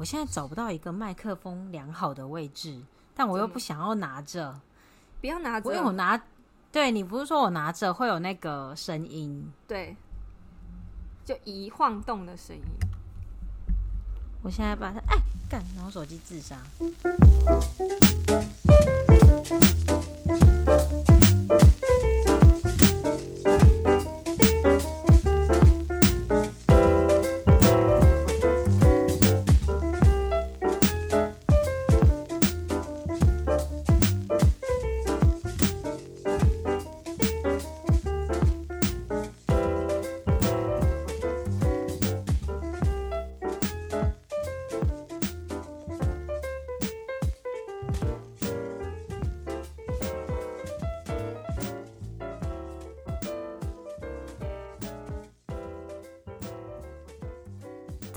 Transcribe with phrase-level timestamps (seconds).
[0.00, 2.80] 我现在找不到一个麦克风良好的位置，
[3.14, 4.58] 但我又不想要拿着，
[5.20, 6.18] 不要拿着，因为我拿，
[6.72, 9.52] 对，你不是说我拿着会有那个声音？
[9.68, 9.94] 对，
[11.22, 12.62] 就一晃动的声音。
[14.42, 15.18] 我现在把它，哎，
[15.50, 16.56] 干，然后手机自杀。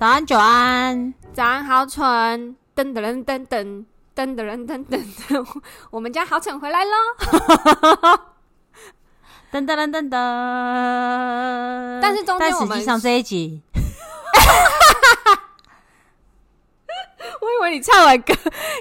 [0.04, 1.14] 早安，久安。
[1.32, 2.58] 早安，好蠢。
[2.76, 4.86] 噔噔噔噔噔噔噔噔噔
[5.30, 6.92] 噔， 我们家好蠢回来喽！
[9.50, 10.12] 噔 噔噔噔噔。
[12.02, 13.62] 但是中间我们，实际上这一集，
[17.40, 18.34] 我以为你唱完歌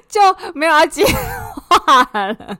[0.08, 0.20] 就
[0.56, 2.58] 没有要接话了。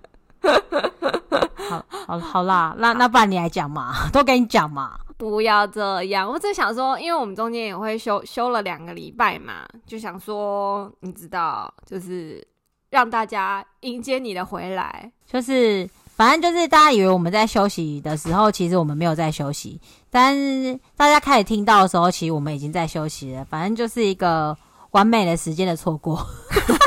[1.68, 4.98] 好，好，好啦，那那不然你来讲嘛， 都给你讲嘛。
[5.16, 12.44] 不要这样，我只想说，因为我们中间也会休休了两个礼拜嘛，就想说，你知道，就是
[12.90, 23.44] 让大家迎接你的回来，就是反正就是大家以为我们在休息的时候，其实我们没有在休息，但是大家开始听到的时候，其实我们已经在休息了。
[23.44, 24.56] 反正就是一个
[24.90, 26.27] 完美的时间的错过，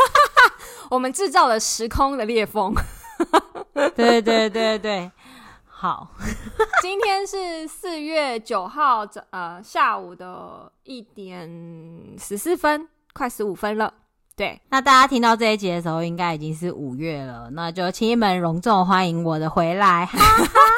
[0.92, 2.74] 我们制造了时空的裂缝。
[3.94, 5.12] 对对对对对。
[5.66, 6.08] 好，
[6.82, 11.50] 今天是四月九号，呃，下午的一点
[12.18, 13.94] 十四分，快十五分了。
[14.38, 17.50] 对，那大家听到这一集的时候，应该已经是五月了。
[17.52, 20.10] 那就请你们隆重欢迎我的回来。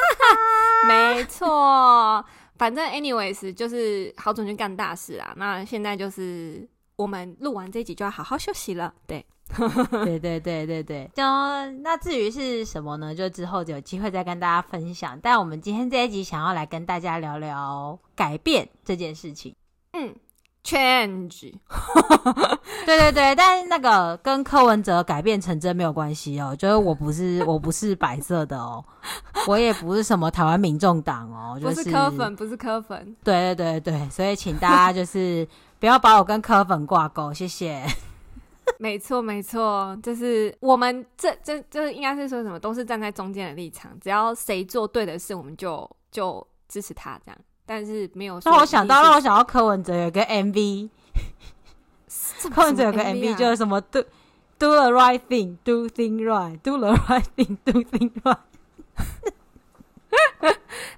[0.88, 2.24] 没错，
[2.56, 5.32] 反正 anyways 就是好准去干大事啊。
[5.36, 8.92] 那现在就是我们录完这一集就要好好休息了。
[9.06, 9.24] 对。
[10.04, 11.22] 对对对对对，就
[11.82, 13.14] 那至于是什么呢？
[13.14, 15.18] 就之后有机会再跟大家分享。
[15.22, 19.54] 但我们今天这一集想要来跟大家聊聊改变这件事情。
[19.92, 20.14] 嗯
[20.62, 21.54] ，change。
[22.86, 26.54] 对对对，但是那个跟柯文哲改变成真没有关系哦。
[26.56, 28.84] 就是我不是 我不是白色的哦，
[29.46, 33.16] 我也不是什么台湾民众党哦，就是、不是柯粉，不是柯粉。
[33.24, 35.46] 对对对对，所以请大家就是
[35.80, 37.82] 不要把我跟柯粉挂钩，谢谢。
[38.78, 47.38] 没错，没错，就是我们这这这应该是说什么，都是站在中间的立场，只要谁做对的事，我们就就支持他这样。
[47.66, 50.88] 但是没有，让我想到，让我想到柯文哲有个 MV，
[52.50, 54.02] 柯文哲有个 MV 就是什么 do
[54.58, 58.38] do the right thing，do thing right，do the right thing，do thing right。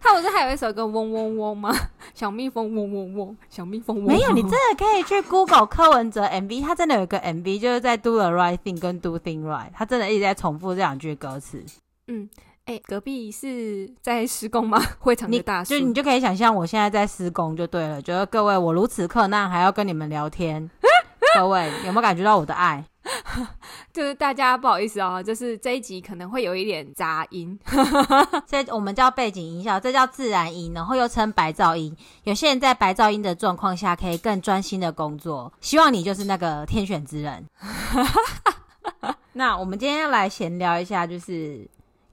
[0.00, 1.71] 他不是还有一首歌嗡嗡嗡吗？
[2.15, 4.15] 小蜜蜂嗡嗡嗡，小蜜蜂嗡嗡。
[4.15, 11.62] 没有，你真的可以去 Google 柯文哲 MV，他真的有一个 MV，就是在 Do the right thing 跟 Do thing right，他真的一直在重复这两句歌词。
[12.09, 12.28] 嗯，
[12.65, 14.83] 哎、欸，隔壁是在施工吗？
[14.99, 18.00] 会场的大树，就你就可以想象我现在在施工就对了。
[18.00, 20.69] 觉得各位我如此困难，还要跟你们聊天，
[21.37, 22.84] 各位有没有感觉到我的爱？
[23.93, 27.59] 就是大家不好意思哦，就是这一集可能会有一点杂音，
[28.47, 31.97] 这我们叫背景音效，这叫自然音，然后又称白噪音。
[32.25, 37.44] 有些人在白噪音的状况下可以更专心的工作，希望你就是那个天选之人。
[39.32, 41.69] 那我们今天要来闲聊一下，就是。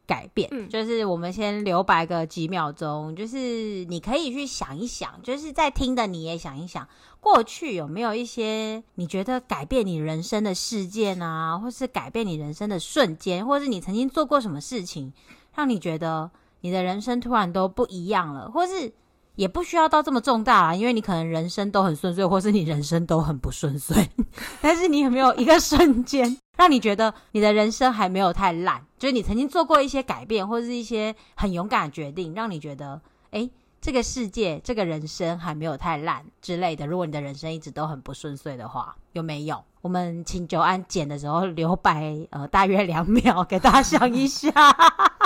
[0.08, 6.88] 改变，嗯，就是我们先留白个几秒钟，就是你可以去想一想，就是在听的你也想一想，
[7.20, 15.12] 过去有没有一些你觉得改变你人生的事件啊，或是改变你人生的瞬间，或是你曾经做过什么事情，
[15.54, 16.32] 让你觉得
[16.62, 18.94] 你的人生突然都不一样了，或是
[19.36, 24.10] 也不需要到这么重大了，因为你可能人生都很顺遂，或是你人生都很不顺遂，
[24.62, 26.38] 但是你有没有一个瞬间？
[26.58, 33.00] 让你觉得你的人生还没有太烂，就是你曾经做过一些改变，或者是一些很勇敢的决定，让你觉得，
[33.32, 33.50] 诶，
[33.80, 36.88] 这个世界，这个人生还没有太烂之类的。
[36.88, 39.64] 如果你的人生一直都很不顺遂的话，有没有？
[39.82, 44.52] 我们请久安剪的时候留白，呃，大约两秒，给大家想一下。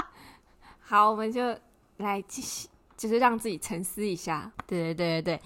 [0.82, 1.58] 好，我们就
[1.98, 2.68] 来继续，
[2.98, 4.52] 就是让自己沉思一下。
[4.68, 5.42] 对对对对对。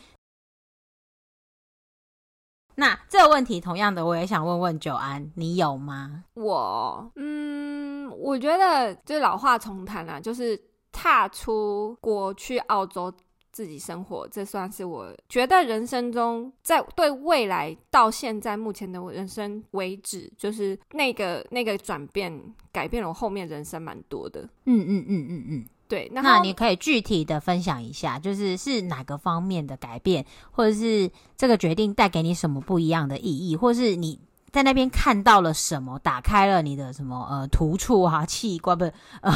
[2.76, 6.26] 那这个问题同样的，我也想问问久安，你有吗？
[6.34, 10.60] 我，嗯，我觉得就老话重谈啊，就是
[10.92, 13.14] 踏出国去澳洲
[13.52, 24.42] 自己生活，这算是我觉得人生中在对未来到现在目前的我人生为止，就是那个那个转变改变了我后面人生蛮多的。
[24.66, 26.10] 嗯嗯嗯嗯嗯，对。
[26.14, 34.20] 那你可以具体的分享一下，就是是哪个方面的改变，或者是这个决定带给你什么不一样的意义，或是你
[34.52, 39.34] 在那边看到了什么，打开了你的什么呃突触啊器官不是呃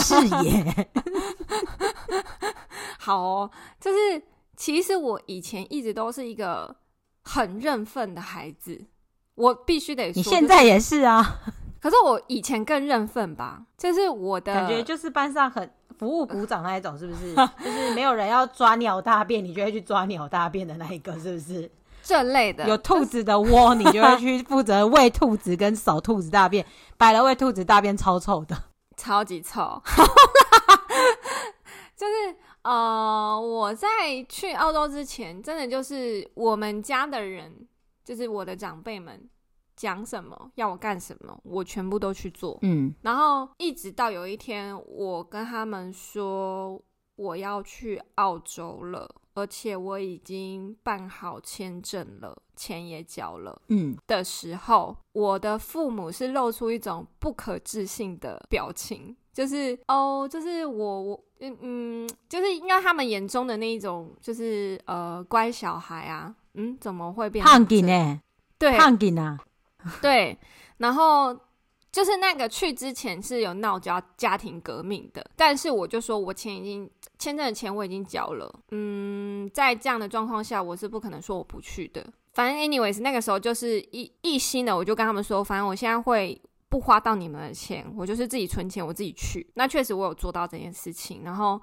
[0.00, 0.14] 视
[0.44, 0.86] 野。
[2.98, 3.50] 好哦，
[3.80, 4.22] 就是
[4.56, 6.76] 其实我以前一直都是一个
[7.22, 8.86] 很认份的孩子，
[9.34, 11.40] 我必须得说，你现在也是啊。
[11.80, 17.34] 可是我以前更认份吧，就是我的感觉就是班上很服务鼓掌那一种，是不是？
[17.62, 21.70] 就是没有人要抓鸟大便，你就会去抓鸟大便的那一个，是不是？
[22.02, 26.64] 这类的，有兔子的窝，你就会去负责喂兔子跟扫兔子大便，
[26.96, 28.56] 摆了喂兔子大便超臭的，
[28.96, 29.82] 超级臭，
[31.94, 32.12] 就是。
[32.62, 33.88] 呃，我在
[34.28, 37.50] 去澳洲之前，真的就是我们家的人，
[38.04, 39.18] 就是我的长辈们
[39.80, 42.58] 讲什么要我干什么，我全部都去做。
[42.60, 46.78] 嗯，然后一直到有一天，我跟他们说
[47.16, 53.62] 我要去澳洲了，而且我已经办好签证了，钱也交了。
[53.68, 59.16] 嗯，的时候，我的父母是露出一种不可置信的表情。
[59.32, 68.20] 就是哦，就是我我嗯嗯，就是应该他们眼中的那一种，就是呃乖小孩啊，嗯，怎么会变胖紧呢？
[68.58, 69.38] 对，胖紧啊，
[70.02, 70.38] 对。
[70.78, 71.38] 然后
[71.92, 82.06] 就是那个去之前是有闹交家庭革命的，但是我就说我钱已经签证的钱我已经交了，嗯，在这样的状况下，我是不可能说我不去的。
[82.32, 86.40] 反正 anyways 那个时候就是一一心的，我就跟他们说，反正我现在会。
[86.70, 89.44] 不花到你们的钱，我就是自己存钱，我自己去。
[89.54, 91.22] 那确实我有做到这件事情。
[91.24, 91.60] 然后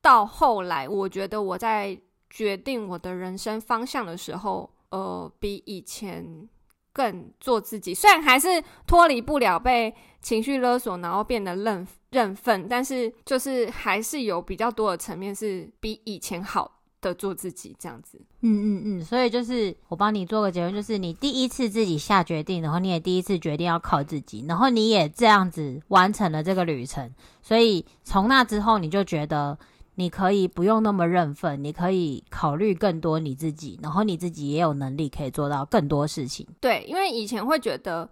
[0.00, 2.00] 到后来，我觉得我在
[2.30, 6.48] 决定我的人生方向的时候，呃，比以前
[6.94, 7.92] 更做自己。
[7.92, 8.48] 虽然还是
[8.86, 16.70] 脱离不了被情绪勒索，然后变得认认份，但是就是还是有比较多的层面是比以前好。
[17.04, 27.12] 的做自己这样子，嗯嗯嗯，所以就是我帮你做个结论，就是你第一次自己下决定，然后你也第一次决定要靠自己，然后你也这样子完成了这个旅程，
[27.42, 29.58] 所以从那之后你就觉得
[29.96, 36.46] 你可以不用那么认份，你可以考虑更多你自己，然后你自己也有能力可以做到更多事情。
[36.60, 38.08] 对，因为以前会觉得。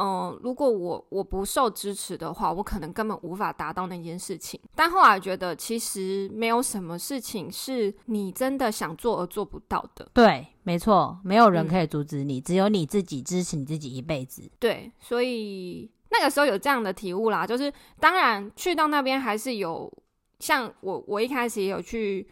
[0.00, 4.60] 嗯，如果我我不受支持的话，我可能根本无法达到那件事情。
[4.76, 10.08] 但后来觉得，其实没有什么事情是你真的想做而做不到的。
[10.14, 14.48] 对，没错，没有人可以阻止你，嗯，只有你自己支持你自己一辈子。
[14.60, 19.92] 对，所以那个时候有这样的体悟啦，就是当然去到那边还是有，
[20.40, 22.28] 像我我一开始也有去，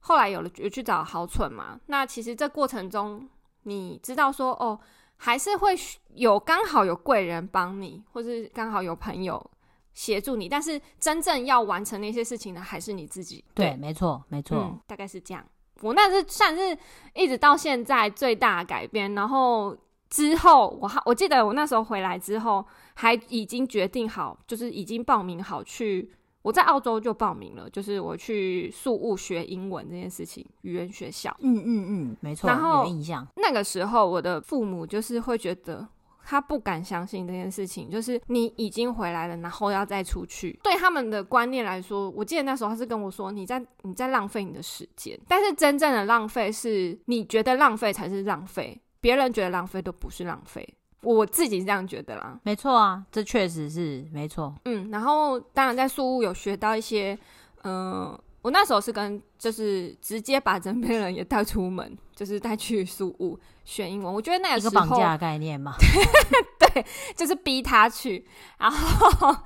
[0.00, 1.80] 后来有了有去找好蠢嘛。
[1.86, 3.28] 那其实这过程中，
[3.62, 4.78] 你知道说哦。
[5.20, 5.74] 还是会
[6.14, 9.50] 有刚好有贵人帮你，或是刚好有朋友
[9.92, 13.44] 协助你，但是真正要完成那些事情的还是你自己。
[13.52, 15.44] 对，对没错，没错，嗯，大概是这样。
[15.80, 16.78] 我那是算是
[17.16, 19.12] 一直到现在最大的改变。
[19.16, 19.76] 然后
[20.08, 22.64] 之后，我还我记得我那时候回来之后，
[22.94, 26.12] 还已经决定好，就是已经报名好去。
[26.42, 31.36] 我在澳洲就报名了，就是我去宿雾学英文这件事情，语言学校。
[31.40, 32.48] 嗯嗯嗯，没错。
[32.48, 33.26] 然后有印象。
[33.36, 35.86] 那个时候，我的父母就是会觉得
[36.24, 40.58] 他不敢相信这件事情，就是你已经回来了，然后要再出去。
[40.62, 50.66] 对他们的观念来说，我记得那时候他是跟我说：“你在你在浪费你的时间。”但是真正的浪费是你觉得浪费才是浪费，别人觉得浪费都不是浪费。
[51.02, 54.54] 我自己是这样觉得啦，没错啊，这确实是没错。
[54.64, 57.18] 嗯，然后当然在宿务有学到一些，
[57.62, 64.12] 嗯、呃，我那时候是跟就是直接把枕边人也带出门，就是带去宿务学英文。
[64.12, 65.74] 我觉得那个时候一个绑架概念嘛，
[66.58, 68.26] 对，就是逼他去，
[68.58, 69.36] 然后。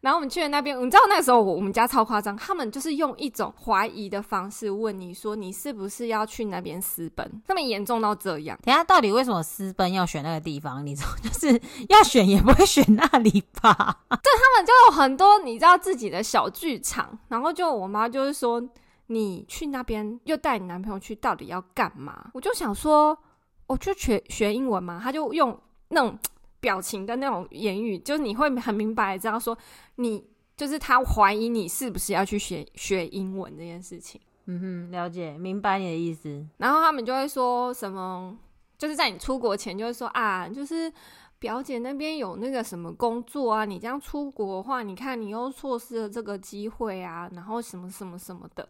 [0.00, 7.42] 然后我们去了那边，你知道那个时候我我们家超夸张，他们就是用一种怀疑的方式问你说，你是不是要去那边私奔？
[7.46, 8.56] 他们严重到这样。
[8.62, 10.86] 等下到底为什么私奔要选那个地方？
[10.86, 13.74] 你知道，就是要选也不会选那里吧？
[14.08, 17.18] 对，他们就有很多你知道自己的小剧场。
[17.28, 18.62] 然后就我妈就是说，
[19.08, 22.30] 你去那边又带你男朋友去，到底要干嘛？
[22.34, 23.18] 我就想说，
[23.66, 25.00] 我就学学英文嘛。
[25.02, 26.16] 他就用那种。
[26.60, 29.56] 表情的那种言语，就是你会很明白知道说，
[29.96, 30.24] 你
[30.56, 34.20] 就是他怀疑你是不是要去学学英文这件事情。
[34.46, 36.44] 嗯哼，了解，明白你的意思。
[36.56, 38.36] 然后他们就会说什么，
[38.76, 40.92] 就是在你出国前就会说啊，就是
[41.38, 48.68] 表姐那边有那个什么工作啊，你这样出国的话，你看你又错失了这个机会啊，然后什么什么什么的。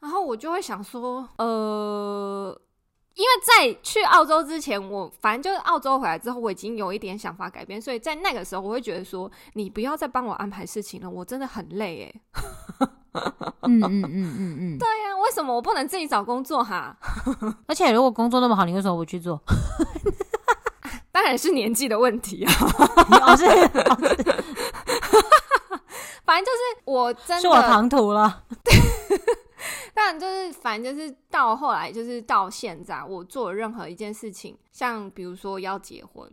[0.00, 2.60] 然后我就会想说，呃。
[3.18, 12.20] 因为在去澳洲之前，我反正就是澳洲回来之后，我已经有一点想法改变，所以在那个时候，我会觉得说，你不要再帮我安排事情了，我真的很累哎。
[13.62, 16.96] 嗯嗯嗯嗯嗯， 对呀、啊，为什么我不能自己找工作哈？
[17.66, 19.42] 而且如果工作那么好，你为什么不去做？
[21.10, 22.52] 当然是年纪的问题啊。
[23.26, 24.14] 哦是，哦是
[26.24, 28.44] 反正就是我真的是我唐突了。
[29.94, 36.30] 但就是，反正就是到后来，就是到现在，我做任何一件事情，像比如说要结婚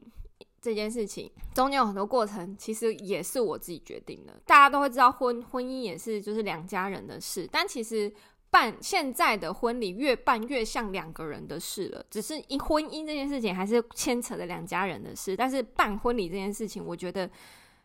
[0.62, 4.40] 这件事情，中间有很多过程，其实也是我自己决定的。
[4.46, 8.12] 大家都会知道婚，婚姻也是就是两家人的事，但其实
[8.50, 12.06] 办现在的婚礼越办越像两个人的事了。
[12.10, 17.30] 只是因婚姻这件事情还是牵扯了两家人的事，但是办婚礼这件事情，我觉得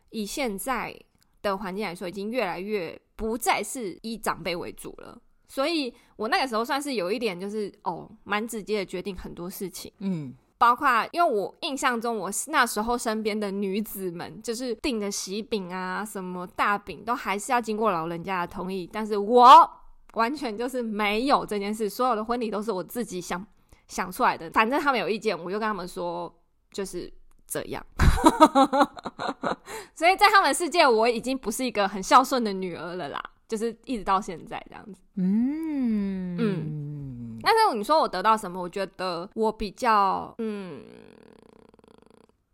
[0.09, 0.95] 以现在
[1.41, 5.21] 的环境来说，已经越来越不再是以长辈为主了。
[5.51, 19.69] 所以我那个时候算是有一点，就是哦，蛮直接的决定很多事情，嗯，包括因为我印象中，我那时候身边的女子们，就是订的喜饼啊，什么大饼，都还是要经过老人家的同意，但是我
[20.13, 23.45] 完全就是没有这件事，所有的婚礼都是我自己想
[23.89, 26.33] 想出来的，反正他们有意见，我就跟他们说
[26.71, 27.11] 就是
[27.45, 27.85] 这样，
[29.93, 33.21] 所以在他们的世界，我已经不是一个很孝顺的女儿了啦。
[33.51, 37.37] 就是一直到现在这样子，嗯嗯。
[37.41, 38.61] 但是你说我得到什么？
[38.61, 40.85] 我觉得我比较嗯，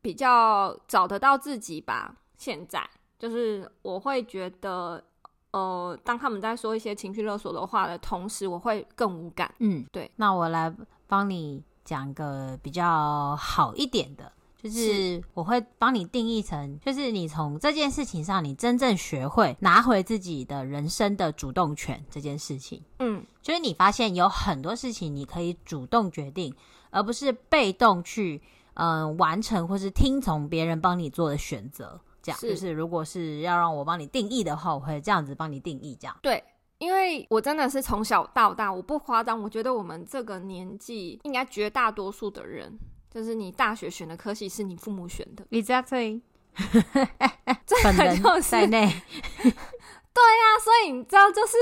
[0.01, 2.15] 比较找得到自己吧。
[2.35, 2.83] 现在
[3.19, 5.03] 就是我会觉得，
[5.51, 9.53] 呃，当他们在说一些情绪勒索的话的同时，我会更无感。
[9.59, 10.09] 嗯，对。
[10.15, 10.73] 那我来
[11.05, 14.31] 帮你讲个比较好一点的。
[14.61, 22.83] 就是我会帮你定义成，就是你从这件事情上，你真正学会拿回自己的人生的主动权这件事情。
[22.99, 26.53] 嗯，就是你发现有很多事情你可以主动决定，
[26.89, 28.41] 而不是被动去
[28.73, 32.01] 嗯、呃、完成或是听从别人帮你做的选择。
[32.23, 35.95] 这样，就是如果是要让我帮你定义的话，我会这样子帮你定义。
[36.01, 36.43] 这样，对，
[36.79, 42.77] 因为我真的是从小到大，我不夸张，我觉得我们这个年纪应该绝大多数的人。
[43.09, 46.21] 就是你大学选的科系是你父母选的，Exactly，
[47.83, 48.85] 本人在内，
[49.43, 51.55] 对呀、啊，所以你知道，就是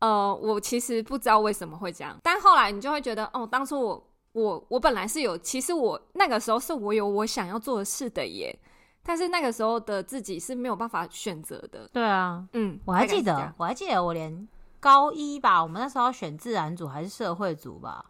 [0.00, 8.56] 呃，我其实不知道为什么会这样，但后来你就会觉得，哦，当初我我我本来是有，其实我那个时候是我有我想要做的事的耶，
[9.02, 11.88] 但是那个时候的自己是没有办法选择的。
[11.92, 14.46] 对啊，嗯，我还记得，我还记得我连
[14.80, 18.04] 高一吧，我们那时候要选自然组还是社会组吧。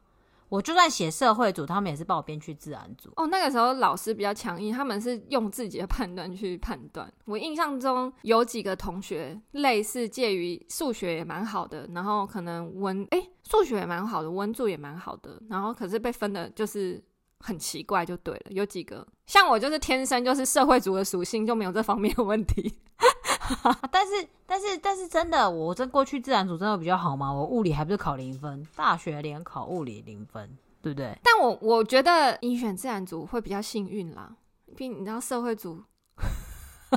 [0.54, 3.10] 我就算写社会组，他们也是帮我编去自然组。
[3.16, 7.12] 哦，那个时候老师比较强硬，他们是用自己的判断去判断。
[7.24, 17.02] 我印象中有几个同学类似介于数学也蛮好的，然后可能文诶数学也蛮好的，文组也蛮好的，然后可是被分的就是
[17.46, 18.46] 很奇怪，就对了。
[18.48, 22.78] 有几个像我就是天生就是社会组的属性，就没有这方面的问题。
[23.92, 27.30] 但是但是但是真的，我这过去自然组真的比较好吗？
[27.30, 31.18] 我物理还不是考零分，大学联考物理零分，对不对？
[31.22, 34.34] 但我我觉得你选自然组会比较幸运啦，
[34.74, 35.82] 毕竟你知道社会组，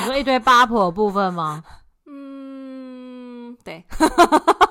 [0.00, 1.64] 你说一堆八婆的部分吗？
[2.04, 4.68] 嗯，对，大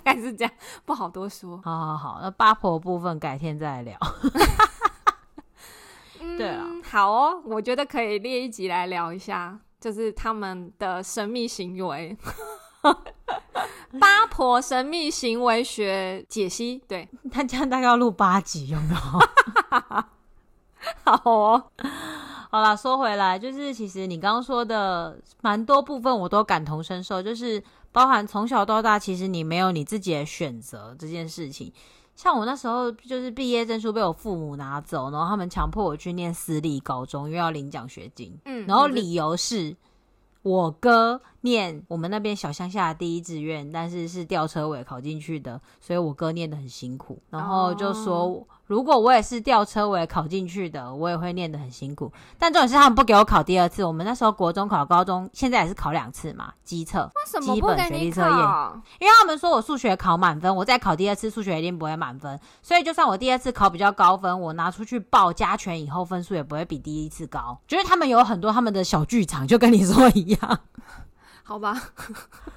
[0.00, 0.52] 概是这样，
[0.84, 1.60] 不好多说。
[1.62, 3.98] 好好好，那八婆部分改天再来聊。
[6.36, 9.58] 对啊，好哦，我觉得可以列一集来聊一下。
[9.80, 12.14] 就是他们的神秘行为，
[13.98, 16.82] 八婆神秘行为学解析。
[16.86, 19.00] 对，他这样大概要录八集，有没有？
[21.02, 21.64] 好哦，
[22.50, 31.72] 好啦，说回来，就是其实你刚刚说的蛮多部分，我都感同身受，就是包含从小到大，其实你没有你自己的选择这件事情。
[32.14, 38.38] 像我那时候，就是毕业证书被我父母拿走，然后他们强迫我去念私立高中，因为要领奖学金。
[38.44, 39.74] 嗯，然后理由是
[40.42, 48.24] 我哥念我们那边小乡下的第一志愿，但是是吊车尾考进去的，所以我哥念得很辛苦，然后就说。
[48.24, 52.12] 哦如果我也是吊车尾考进去的，我也会念得很辛苦。
[52.38, 53.82] 但重点是他们不给我考第二次。
[53.82, 57.02] 我们那时候国中考高中，现在也是考两次嘛，基测。
[57.02, 57.88] 为什么不给你考？
[57.88, 58.38] 基本学历测验？
[59.00, 62.38] 因为他们说我数学考满分，我再考第二次数学一定不会满分。
[62.62, 67.58] 所以就算我第二次考比较高分，我拿出去报加权以后，分数也不会比第一次高。
[67.66, 70.60] 就是他们有很多他们的小剧场，就跟你说一样。
[71.50, 71.74] 好吧，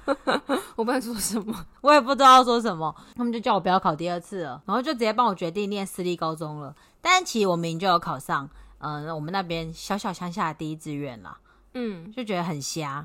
[0.76, 2.94] 我不能说什么，我也不知道说什么。
[3.16, 6.72] 他们就叫我不要考第二次了，然后就直接帮我决定念私立高中了。
[7.00, 8.48] 但其实我明明就有考上，
[8.78, 11.36] 嗯、呃，我们那边小小乡下的第一志愿啦。
[11.72, 13.04] 嗯，就觉得很瞎。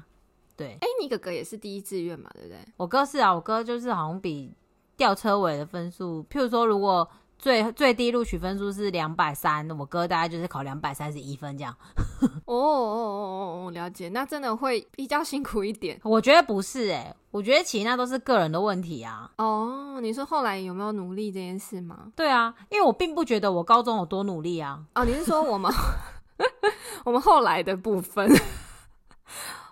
[0.56, 2.60] 对，哎、欸，你哥哥也是第一志愿嘛，对不对？
[2.78, 4.54] 我哥是啊，我哥就是好像比
[4.96, 7.10] 吊车尾的分数，譬如说如果。
[7.40, 11.74] 最最低录取分数是两百三，我哥大概就是考两百三十一分这样。
[12.46, 15.98] 哦哦哦哦，了解，那真的会比较辛苦一点。
[16.04, 19.32] 我觉得不是哎、欸，我觉得其实那都是个人的问题啊。
[19.38, 22.12] 哦，你说后来有没有努力这件事吗？
[22.14, 24.82] 对啊，因为我并不觉得我高中有多努力啊。
[24.96, 25.72] 哦，你是说我们
[27.06, 28.30] 我们后来的部分？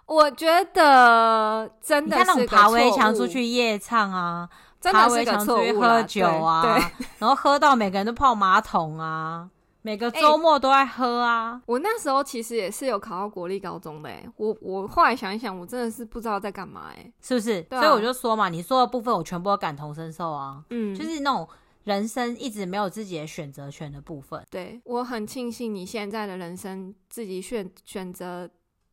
[0.06, 4.48] 我觉得真的是那种爬围墙出去夜唱啊。
[4.82, 9.50] 爬围墙出去喝酒啊，对， 然后喝到每个人都泡马桶啊，
[9.82, 11.54] 每个周末都在喝啊。
[11.54, 17.66] 欸，我那时候其实也是有考到国立高中的，欸，我我后来想一想，我真的是不知道在干嘛，哎，是不是？
[17.70, 20.64] 啊，所以我就说嘛，你说的部分我全部都感同身受啊。
[20.70, 21.48] 嗯，就是那种
[21.84, 24.46] 人生一直没有自己的选择权的部分。
[24.52, 28.50] 对，我很庆幸你现在的人生自己选选择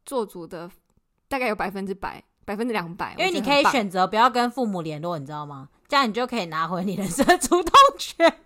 [0.07, 0.71] 做主的
[1.29, 2.23] 大概有百分之百。
[2.45, 5.69] 百分之两百，因为你可以选择不要跟父母联络，你知道吗？
[5.89, 8.33] 这样你就可以拿回你人生的主动权。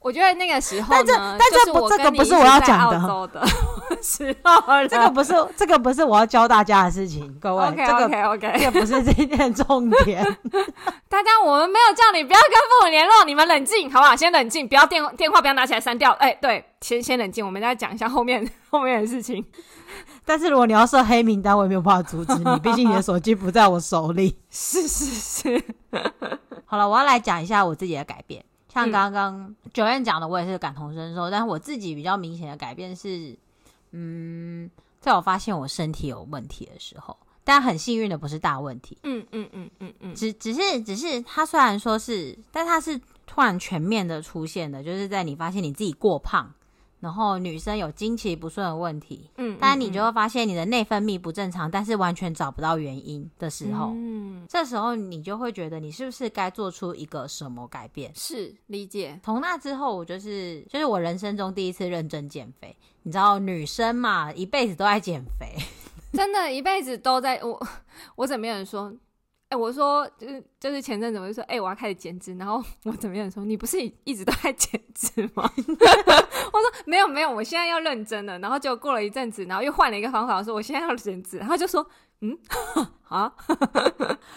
[0.00, 2.98] 我觉得那个时候，但这但这不这个不是我要讲的
[4.00, 7.66] 时候，这个不是这个不是我要教大家的事情，各位。
[7.66, 10.24] OK OK OK，这个不是这一点重点。
[11.10, 14.14] 大家，我们没有叫你不要跟父母联络，你们冷静好不好？
[14.14, 16.12] 先冷静，不要电电话不要拿起来删掉。
[16.12, 19.44] 哎，对，先先冷静，我们再讲一下后面后面的事情。
[20.24, 24.36] 但是如果你要设黑名单，我也没有办法阻止你， 毕竟你的手机不在我手里。
[24.50, 25.64] 是是是。
[26.64, 28.44] 好了，我要来讲一下我自己的改变。
[28.72, 31.30] 像刚刚 Joanne 讲的，我也是感同身受。
[31.30, 33.36] 但是我自己比较明显的改变是，
[33.92, 38.98] 嗯，在我发现我身体有问题的时候，但很幸运的不是大问题。
[39.02, 46.48] 嗯嗯嗯嗯嗯，只只是只是它虽然说是，但它是突然全面的出现的，就是在你发现你自己过胖。
[47.00, 58.10] 然后女生有经期不顺的问题，嗯，但你就会发现你的内分泌不正常，嗯，但是完全找不到原因的时候，嗯，这时候你就会觉得你是不是该做出一个什么改变？
[58.14, 59.18] 是理解。
[59.22, 62.76] 从那之后，我就是就是我人生中第一次认真减肥。
[63.04, 65.56] 你知道女生嘛，一辈子都在减肥，
[66.12, 67.42] 真的，一辈子都在。
[67.42, 67.66] 我
[68.16, 68.92] 我怎么有人说？
[69.50, 75.50] 哎、欸，我说就是就是前阵子我就说，哎、欸，我要开始减脂，然后 我怎么样说，你不是一直都在减脂吗？
[75.56, 78.38] 我说没有没有，我现在要认真了。
[78.40, 81.86] 然后就过了一阵子，然后又换了一个方法，我说我现在要减脂，然后就说，
[82.20, 82.38] 嗯，
[83.08, 83.32] 啊，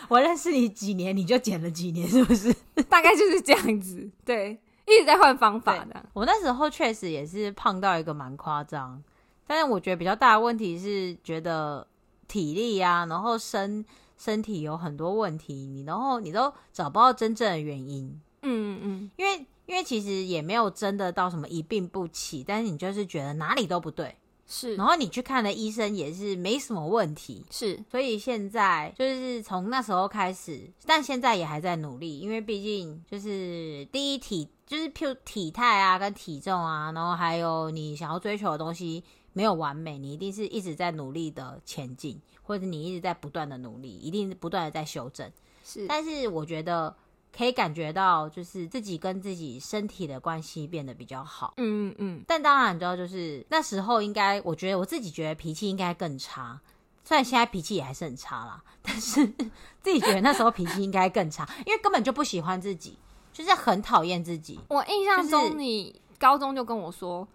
[0.07, 2.53] 我认识你几年，你就减了几年，是不是？
[2.87, 6.05] 大概就是这样子，对，一直在换方法的。
[6.13, 9.03] 我那时候确实也是胖到一个蛮夸张，
[9.45, 11.85] 但是我觉得比较大的问题是觉得
[12.29, 13.85] 体力啊，然后身。
[14.21, 42.21] 身体有很多问题，你然后你都找不到真正的原因，嗯嗯，因为因为其实也没有真的到什么一病不起，但是你就是觉得哪里都不对，是，然后你去看了医生也是没什么问题，是，所以现在就是从那时候开始，但现在也还在努力，因为毕竟就是第一体就是譬如体态啊跟体重啊，然后还有你想要追求的东西没有完美，你一定是一直在努力的前进。
[42.43, 45.31] 或者你一直在不断的努力，一定不断的在修正。
[45.63, 46.93] 是，但是我觉得
[47.33, 51.53] 可以感觉到，就是自己跟自己身体的关系变得比较好。
[51.57, 52.23] 嗯嗯嗯。
[52.27, 56.59] 但当然，你知道，就是那时候应该，我觉得我自己觉得脾气应该更差。
[57.05, 59.25] 虽然现在脾气也还是很差啦， 但是
[59.81, 62.97] 自己觉得那时候脾气应该更差，因为根本就不喜欢自己，
[63.31, 64.59] 就是很讨厌自己。
[64.67, 67.25] 我印象中，你高中就跟我说，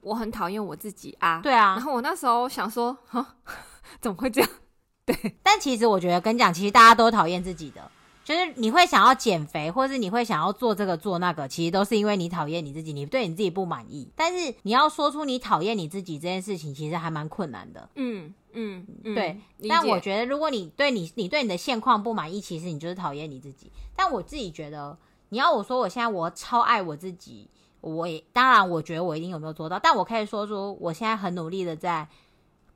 [0.00, 1.40] 我很讨厌我自己啊。
[1.42, 1.74] 对啊。
[1.74, 3.36] 然后我那时候想说，哈。
[4.02, 4.50] 怎么会这样？
[5.06, 7.90] 对，但其实我觉得跟你讲，其实大家都讨厌自己的，
[8.22, 14.06] 就是你会想要减肥，或是你会想要做这个做那个，其实都是因为你讨厌你自己，你对你自己不满意。
[14.14, 17.88] 但是你要说出你讨厌你自己这件事情，其实还蛮困难的。
[17.94, 19.40] 嗯嗯，嗯，对。
[19.66, 23.72] 但我觉得，如果你对你你对你的现况不满意，其实你就是讨厌你自己。
[23.96, 24.98] 但我自己觉得，
[25.30, 27.48] 你要我说我现在我超爱我自己，
[27.80, 32.08] 我也当然我觉得我一定有没有做到，但我可以说说我现在很努力的在。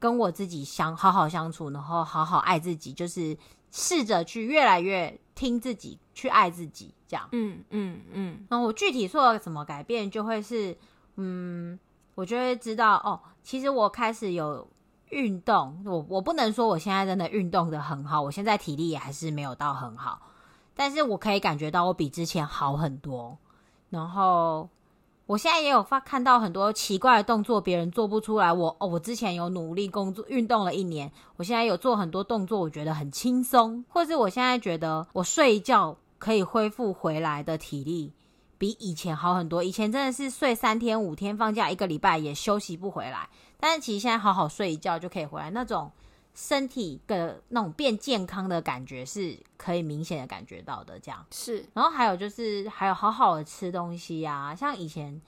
[0.02, 3.38] 跟我自己相好好相处，然后好好爱自己，就是
[3.70, 7.28] 试着去越来越听自己，去爱自己，这样。
[7.30, 8.44] 嗯嗯嗯。
[8.48, 10.76] 那我具体做了什么改变，就会是，
[11.14, 11.78] 嗯，
[12.16, 14.66] 我就会知道哦，其实我开始有
[15.10, 20.20] 运动，我我不能说我现在真的运动的很好，我现在体力也还是没有到很好，
[20.74, 23.38] 但是我可以感觉到我比之前好很多，
[23.88, 24.68] 然后。
[25.32, 28.52] 我现在也有发看到很多奇怪的动作，别人做不出来。
[28.52, 33.82] 我哦，我之前有努力工作运动了一年，我现在有做很多动作，我觉得很轻松。
[33.88, 38.12] 或是我现在觉得我睡一觉可以恢复回来的体力，
[38.58, 39.64] 比以前好很多。
[39.64, 43.26] 以前真的是睡三天五天，放假一个礼拜也休息不回来。
[43.58, 45.90] 但是其实现在好好睡一觉就可以回来，那种
[46.34, 50.98] 身体的那种变健康的感觉是可以明显的感觉到的。
[50.98, 55.20] 这样是，然后还有就是还有好好的吃东西呀、啊，像以前。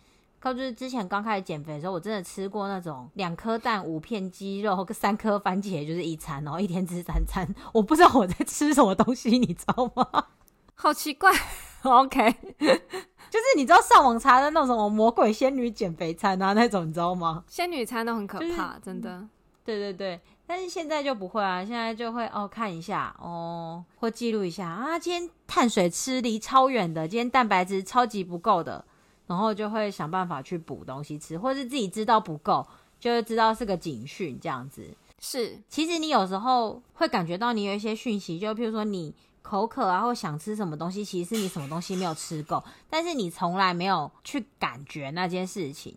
[0.45, 7.49] 就是之前刚开始减肥的时候，我真的吃过那种两颗蛋、五片鸡肉、三颗番茄，就是一餐，然后一天吃三餐。
[7.73, 10.27] 我不知道我在吃什么东西，你知道吗？
[10.75, 11.33] 好奇怪。
[11.81, 17.43] OK，就是你知道上网查的那种什么魔鬼仙女减肥餐啊那种，你知道吗？
[17.49, 19.27] 仙女餐都很可怕，就是、真的。
[19.65, 28.85] 对对对，但是现在就不会啊，现在就会哦看一下哦，或记录一下啊，今天碳水吃离超远的，今天蛋白质超级不够的。
[29.27, 32.67] 然后就会想办法去补东西吃，或是自己知道不够，
[33.01, 34.87] 就会知道是个警讯这样子。
[35.19, 45.95] 是，其实你有时候会感觉到你有一些讯息，就譬如说你口渴啊，或想吃什么东西，其实是你什么东西没有吃够，但是你从来没有去感觉那件事情。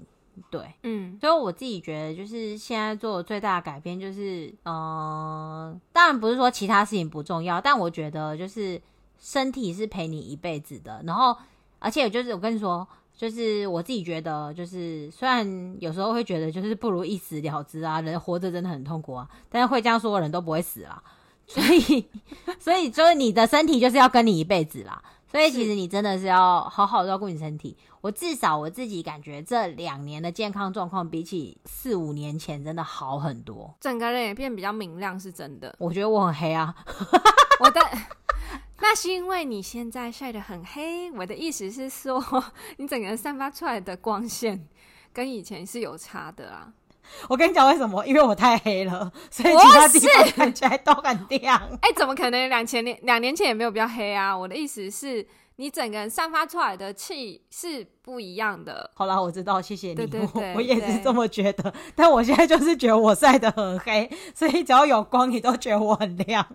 [0.49, 8.81] 对，嗯，所以我自己觉得，就是现在做的最大的改变，就是，嗯、呃，当然不是说其他事情不重要，但我觉得就是
[9.19, 11.01] 身体是陪你一辈子的。
[11.05, 11.35] 然后，
[11.79, 12.87] 而且就是我跟你说。
[13.17, 21.01] 就是我自己觉得，就是虽然有时候会觉得，就是不如一死了之啊，人活着真的很痛苦啊，但是会这样说的人都不会死啊，
[21.47, 22.05] 所以，
[22.61, 27.77] 所以就是你的身体就是要跟你一辈子啦，所以其实你真的是要好好照顾你身体。
[28.01, 35.75] 我至少我自己感觉这两年的健康状况比起四五年前真的好很多，整个人也变比较明亮，是真的。
[35.79, 36.73] 我觉得我很黑啊，
[37.59, 37.81] 我的。
[38.79, 42.23] 那是因为你现在晒得很黑，我的意思是说，
[42.77, 44.67] 你整个人散发出来的光线
[45.11, 46.71] 跟以前是有差的啊。
[47.29, 48.05] 我跟你讲为什么？
[48.05, 51.57] 因为我太黑了， 所以其他地方看起来都很亮。
[51.81, 52.49] 哎、欸，怎么可能？
[52.49, 54.37] 两千年两年前也没有比较黑啊。
[54.37, 55.25] 我的意思是
[55.57, 58.89] 你整个人散发出来的气是不一样的。
[58.93, 60.09] 好啦，我知道，谢谢你。
[60.33, 61.73] 我，我也是这么觉得。
[61.95, 66.45] 但我现在就是觉得我晒得很黑，所以只要有光，你都觉得我很亮。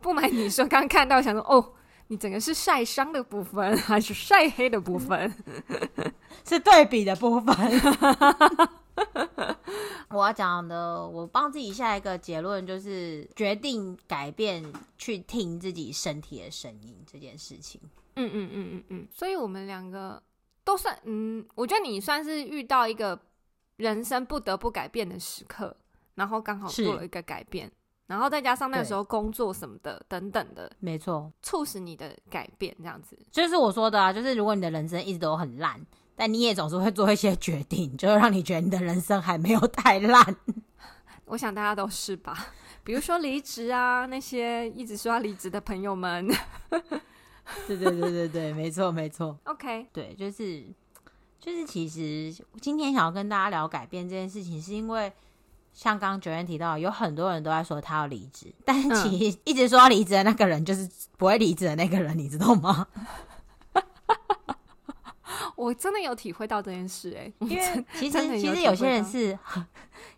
[0.00, 1.72] 不瞒你说，刚看到想说，哦，
[2.14, 5.34] 你整个是晒伤的部分，还是晒黑的部分？
[6.46, 7.52] 是对比的部分。
[10.10, 14.64] 我要讲的，我帮自己下一个结论，就是决定改变，
[14.96, 17.80] 去听自己身体的声音这件事情。
[18.14, 19.08] 嗯嗯嗯嗯嗯。
[19.10, 20.22] 所以我们两个
[20.62, 23.18] 都算，嗯，我觉得你算是遇到一个
[23.78, 25.76] 人生不得不改变的时刻，
[26.14, 27.72] 然后刚好做了一个改变。
[28.06, 35.80] 然后再加上那个时候工作什么的等等的，没错，促使你的改变这样子，就是我说的啊，就是如果你的人生一直都很烂，
[36.14, 40.36] 但你也总是会做一些决定，就会让你觉得你的人生还没有太烂。
[41.24, 42.48] 我想大家都是吧，
[42.84, 46.28] 比如说离职啊，那些一直说要离职的朋友们，
[47.66, 49.38] 对对对对对，没错没错。
[49.44, 50.62] OK，对，就是
[51.40, 55.10] 就是，其实今天想要跟大家聊改变这件事情，是因为。
[55.74, 62.86] 像刚刚 Joanne 提到，有很多人都在说他要离职，但其实一直说要离职的那个人就是不会离职的那个人，你知道吗？
[65.56, 69.36] 我真的有体会到这件事哎、欸，因为其实其实有些人是，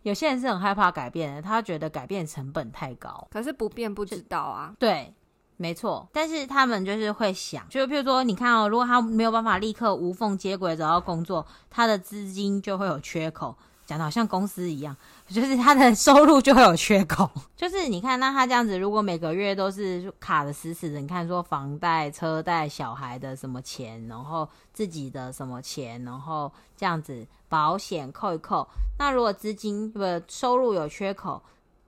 [0.02, 3.26] 有些人是很害怕改变的，他觉得改变成本太高。
[3.30, 5.14] 可是不变不知道啊，对，
[5.56, 6.06] 没错。
[6.12, 13.56] 但是他们就是会想，就譬如说，你看哦，如果他没有办法立刻无缝接轨找到工作，他的资金就会有缺口。
[13.86, 14.94] 讲的好像公司一样，
[15.28, 17.30] 就是他的 收入就会有缺口。
[17.56, 28.68] 就是你看，那他这样子，如果每个月都是卡的死死的，你看说房贷、车贷、小孩的什么钱，然后自己的什么钱，然后这样子保险扣一扣，
[28.98, 31.40] 那如果资金不收入有缺口，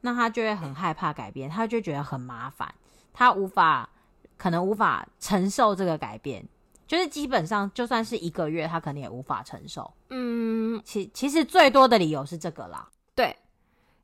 [0.03, 2.73] 那他就会很害怕改变，他就觉得很麻烦，
[3.13, 3.89] 他无法
[4.37, 6.49] 可能无法承受这个改变。
[6.88, 9.92] 就是基本上，就算是一个月，他可能也无法承受。
[10.09, 12.88] 嗯，其其实最多的理由是这个啦。
[13.14, 13.37] 对，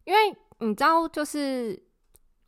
[0.04, 1.82] 因为你知道，就是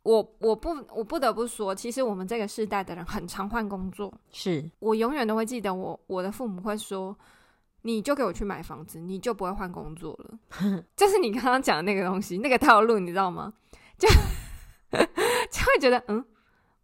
[0.03, 4.13] 我我不我不得不说，其实我们这个世代的人很常换工作。
[4.31, 7.17] 是我永远都会记得我，我我的父母会说
[7.81, 10.37] ：“你就给我去买房子，你就不会换工作了。
[10.95, 13.51] ”就是你刚刚讲的那个东西，那个套路，你知道吗？
[13.97, 14.07] 就
[14.91, 16.23] 就会觉得嗯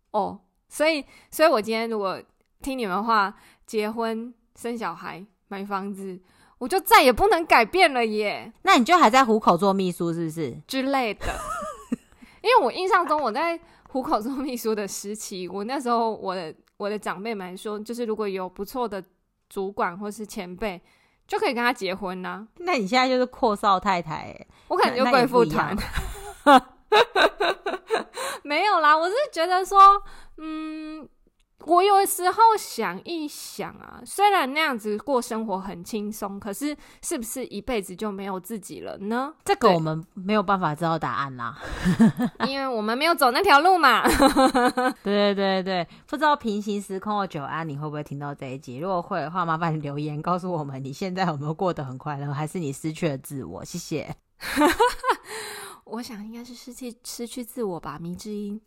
[0.09, 2.19] 哦，所以所以我今天如果。
[2.63, 3.35] 听你们话，
[3.67, 6.19] 结婚、生小孩、买房子，
[6.57, 8.53] 我就再也不能改变了耶。
[8.61, 11.27] 那你就还在虎口做秘书是不是之类的？
[12.41, 19.03] 因为我印象中我在虎口做秘书的时期，我那时候我的我的长辈们说，就是如果有不错的
[19.49, 20.81] 主管或是前辈，
[21.27, 22.47] 就可以跟他结婚呐、啊。
[22.59, 24.33] 那你现在就是阔少太太，
[24.69, 25.75] 我可能就贵妇团。
[28.43, 29.79] 没有啦，我是觉得说，
[30.37, 31.07] 嗯。
[31.65, 39.33] 我有时候想一想啊，虽然那样子过生活很轻松，可是是不是一辈子就没有自己了呢？
[39.45, 41.57] 这个我们没有办法知道答案啦，
[42.47, 44.03] 因为我们没有走那条路嘛。
[45.03, 48.77] 对对对对，不知道平行时空的久安，你会不会听到这一集？
[48.77, 53.63] 如果会的话，麻烦你留言告诉我们，你现在有没有过得很快乐，还是你失去了自我？
[53.63, 54.15] 谢谢。
[55.85, 58.59] 我想应该是失去失去自我吧，迷之音。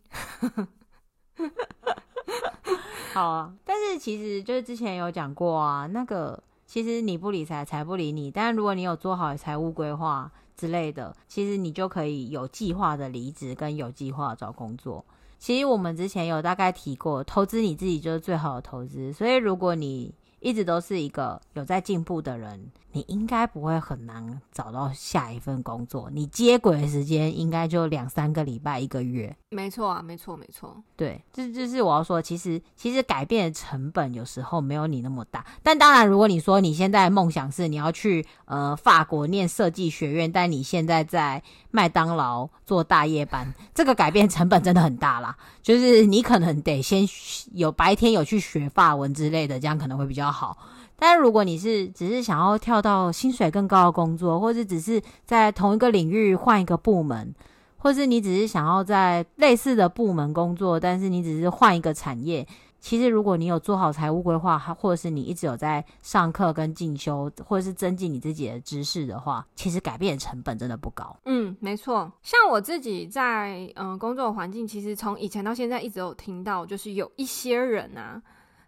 [3.17, 8.29] 好啊，但是其实就是之前有讲过啊，那个其实你不理财，财不理你。
[8.29, 15.03] 但如果你有做好财务规划之类的，其实你就可以有计划的离职，跟有计划找工作。
[15.39, 19.11] 其实我们之前有大概提过，投资你自己就是最好的投资。
[19.11, 26.09] 所以如果你一直都是一个有在进步的人，你应该不会很难找到下一份工作。
[26.11, 29.35] 你接轨的时间应该就两三个礼拜、一个月。
[29.51, 30.75] 没错啊，没错，没错。
[30.95, 35.45] 对，这就是我要说，其实其实改变的成本有时候没有你那么大。
[35.61, 45.37] 但当然，如果你说你现在梦想是你要去呃法国念设计学院，但你现在在麦当劳做大夜班，这个改变成本真的很大啦。
[45.61, 47.07] 就是你可能得先
[47.53, 50.57] 有白天有去学法文之类的，这样可能会比较好。
[50.99, 57.35] 但是如果你是只是想要跳到薪水更高的工作，或者只是在同一个领域换一个部门，
[57.77, 62.47] 或是你只是想要在类似的部门工作，但是你只是换一个产业，
[62.79, 71.15] 其实如果你有做好财务规划，或者是你一直有在上课跟进修，或者是增进你自己的知识的话，其实改变的成本真的不高。
[71.25, 72.11] 嗯，没错。
[72.23, 78.19] 像我自己在嗯、工作环境，其实从以前到现在一直有听到，就是有一些人啊，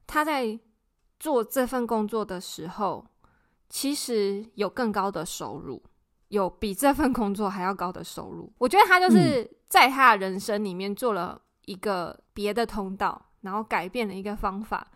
[0.06, 0.60] 他在。
[1.20, 3.06] 做这份工作的时候，
[3.70, 5.84] 其实有更高的收入，
[6.30, 8.52] 有比这份工作还要高的收入。
[8.58, 14.88] 我觉得他就是在他的人生里面做了一个别的通道，然后改变了一个方法。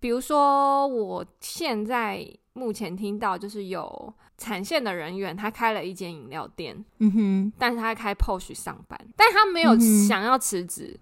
[0.00, 10.98] 比如说，我现在目前听到就是有产线的人员，他开了一间饮料店，嗯哼，但是他开 POS 上班，但他没有想要辞职。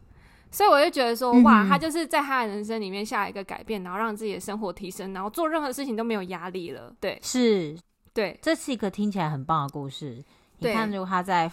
[0.53, 6.95] 所以我就觉得说，哇，他就是在他的人生里面下一个改变，然后让自己的生活提升，然后做任何事情都没有压力了。
[7.01, 7.75] 对，是，
[8.13, 10.23] 对，这是一个听起来很棒的故事。
[10.59, 11.51] 你看，如果他在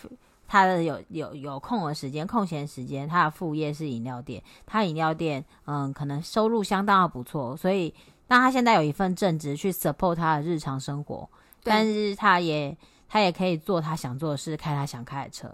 [0.47, 7.93] 他的有有有空的时间、空闲时间，他的副业是饮料店，他饮料店嗯，可能收入相当的不错，所以
[8.27, 11.27] 那他现在有一份正职去 support 他的日常生活，
[11.63, 15.49] 但是他也他也可以做他想做的事，开他想开的车。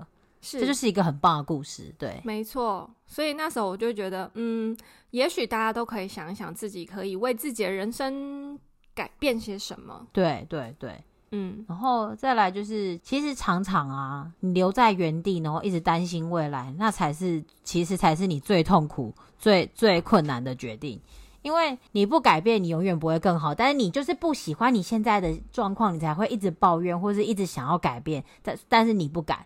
[0.45, 2.87] 是，这就是一个很棒的故事，对，没错。
[3.07, 4.77] 所以那时候我就觉得，嗯，
[5.09, 8.59] 也许大家都可以想一想，自己可以为自己的人生
[8.93, 10.05] 改变些什么。
[10.13, 11.65] 对，对，对，嗯。
[11.67, 21.01] 然后再来就是，其实常常啊，你留在原地，然后一直担心未来，那才是其实才是你最痛苦、最最困难的决定。
[21.41, 23.53] 因为你不改变，你永远不会更好。
[23.53, 28.23] 但是你就是不喜欢你现在的状况，你才会一直抱怨，或是一直想要改变。
[28.41, 29.45] 但但是你不敢。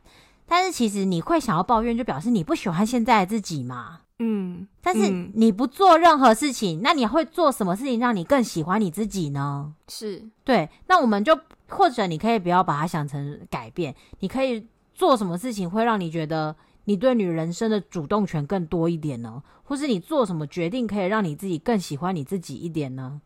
[0.52, 4.00] 但是其实你会想要抱怨，就表示你不喜欢现在的自己嘛。
[4.18, 9.74] 嗯，但是你不做任何事情，那你会做什么事情让你更喜欢你自己呢？
[9.88, 10.68] 是对。
[10.88, 16.54] 那我们就或者你可以不要把它想成改变，你可以做什么事情会让你觉得
[16.86, 19.42] 你对你人生的主动权更多一点呢？
[19.64, 23.22] 或是你做什么决定可以让你自己更喜欢你自己一点呢？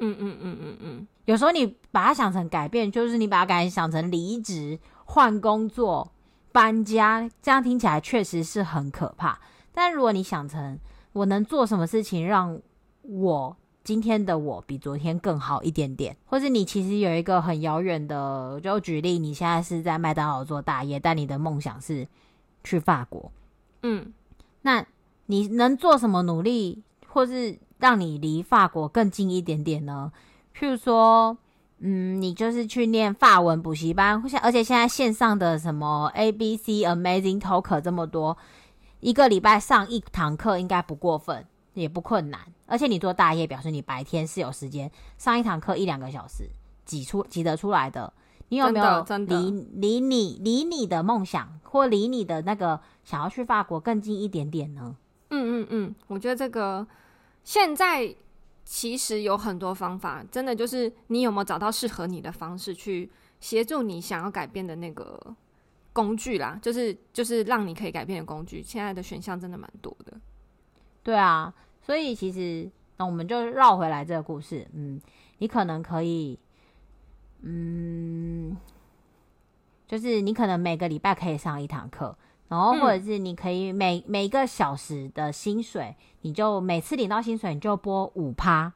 [0.00, 1.06] 嗯嗯嗯嗯嗯。
[1.24, 6.12] 有时候你把它想成改变，就是你把它改想成离职、换工作。
[6.52, 9.38] 搬家，这样听起来确实是很可怕。
[9.72, 10.78] 但如果你想成
[11.12, 12.60] 我能做什么事情让
[13.02, 22.06] 我今天的我比昨天更好一点点，或是你其实有一个很遥远的，就举例，你现在是在麦当劳做大业，但你的梦想是
[22.64, 23.30] 去法国，
[23.82, 24.12] 嗯，
[24.62, 24.84] 那
[25.26, 30.12] 你能做什么努力，或是让你离法国更近一点点呢？
[30.56, 31.36] 譬如说。
[31.80, 38.36] 嗯，你就是去念法文补习班，而且现在线上的什么 ABC Amazing Talker 这么多，
[38.98, 42.40] 一个礼拜上一堂课应该不过分，也不困难。
[42.66, 46.50] 而且你做大业，表示你白天是有时间上一堂课一两个小时
[46.84, 48.12] 挤出挤得出来的。
[48.48, 54.96] 你有没有离离你离你的梦想或离你的那个想要去法国更近一点点呢？
[55.30, 56.84] 嗯嗯嗯，我觉得这个
[57.44, 58.16] 现在。
[58.70, 65.18] 其实有很多方法，真的就是你有没有找到适合你的方式去协助你想要改变的那个
[65.94, 68.62] 工具啦，就是就是让你可以改变的工具。
[68.62, 70.12] 现在的选项真的蛮多的。
[71.02, 75.00] 对啊，所以其实那我们就绕回来这个故事，嗯，
[75.38, 76.38] 你可能可以，
[77.40, 78.54] 嗯，
[79.86, 82.14] 就是你可能每个礼拜可以上一堂课。
[82.48, 88.72] 然后或者是你可以每每一个小时的薪水，你就每次领到薪水你就拨五趴，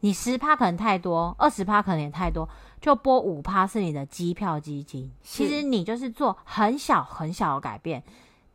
[0.00, 2.48] 你十趴可能太多，二十趴可能也太多，
[2.80, 5.10] 就拨五趴是你的机票基金。
[5.22, 8.02] 其实你就是做很小很小的改变，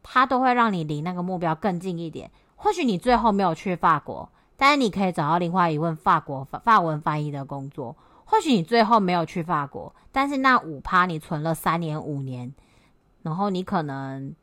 [0.04, 2.30] 它都会让你离那个目标更近一点。
[2.58, 4.28] 或许你最后没有去法国，
[4.58, 7.96] 但是你可以找到另外一份法国法法文翻译的工作。
[8.26, 12.54] 或许你最后没有去法国，但是那五趴你存了三年五年，
[13.22, 14.36] 然后你可能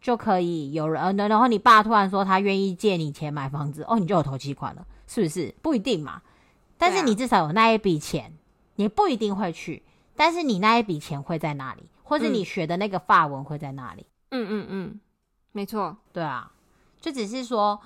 [0.00, 5.54] 就可以有人，然后你爸突然说他愿意借你钱买房子，哦，你就有头期款了，是不是？
[5.62, 6.22] 不一定嘛，
[6.78, 8.32] 但是你至少有那一笔钱，
[8.76, 9.82] 你不一定会去，
[10.14, 14.06] 但是你那一笔钱会在那里，或者你学的那个法文会在那里。
[14.30, 15.00] 嗯嗯嗯，
[15.52, 16.52] 没错，对啊。
[17.00, 17.80] 就只是说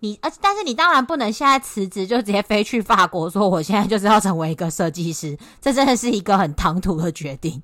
[0.00, 7.62] 你，而但是你当然不能现在辞职就直接飞去法国，说我现在就是要成为一个设计师，这真的是一个很唐突的决定。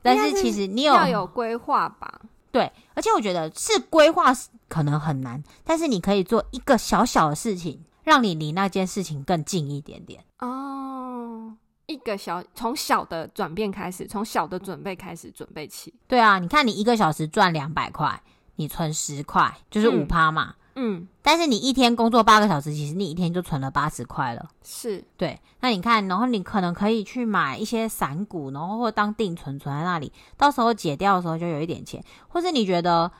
[0.00, 2.20] 但是其实你有要有规划吧？
[2.52, 4.32] 对，而且我觉得是规划
[4.68, 10.22] 可能很难，但是你可以做一个小小的事情，让你离那件事情更近一点点。
[10.38, 11.54] 哦，
[11.86, 15.92] 一个小从小的转变开始，从小的准备开始准备起。
[16.06, 18.22] 对啊，你看你一个小时赚两百块。
[18.56, 25.38] 你存十块就是五趴嘛，嗯，嗯，但是你一天工作八个小时，其实你一天就存了八十块了，是对。
[25.60, 33.12] 那你看，然后你可能可以去买一些散股，然后或当定存存在那里，到时候解掉的时候就有一点钱，或是你觉得，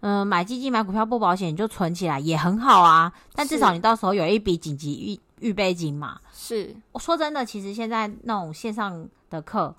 [0.00, 3.12] 嗯、呃，买基金买股票不保险，你就存起来也很好啊。
[3.34, 6.18] 但至少你到时候有一笔紧急预预备金嘛。
[6.32, 9.76] 是，我说真的，其实现在那种线上的课，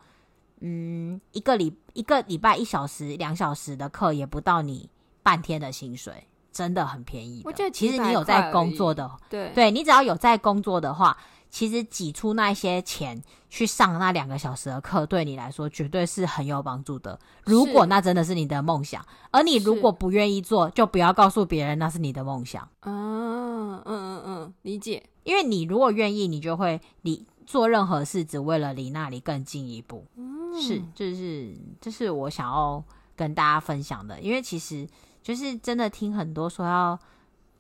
[0.60, 4.90] 嗯，一个礼一个礼拜一小时、两小时的课也不到你。
[5.26, 7.50] 半天的薪水真的很便宜的。
[7.50, 11.18] 我觉得其实你有在工作的，对对，你只要有在工作的话，
[11.50, 17.20] 其实挤出那些钱去上那两个小时的课，对你来说绝对是很有帮助的。
[17.44, 22.66] 如果那真的是你的梦想，而你如果不愿意做，就不要告诉别人那是你的梦想。
[22.84, 25.04] 嗯嗯嗯嗯，理解。
[25.24, 30.06] 因为你如果愿意，你就会你做任何事只为了离那里更进一步。
[30.16, 32.82] 嗯，是，就是，这、就是我想要
[33.14, 34.88] 跟大家分享的，因为其实。
[35.26, 37.00] 就是真的听很多说要，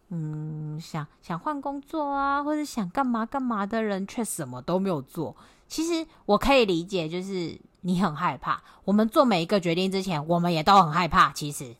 [0.09, 5.35] 嗯，想想换工作啊，或者想干嘛干嘛的人，却什么都没有做。
[5.67, 8.61] 其实我可以理解，就是你很害怕。
[8.83, 11.31] 我们做每一个决定之前，我们也都很害怕。
[11.31, 11.75] 其实，